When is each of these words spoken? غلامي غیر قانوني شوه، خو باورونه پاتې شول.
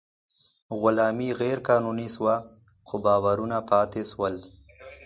غلامي 0.79 1.29
غیر 1.41 1.57
قانوني 1.69 2.07
شوه، 2.15 2.35
خو 2.87 2.95
باورونه 3.05 3.57
پاتې 3.69 4.01
شول. 4.11 4.35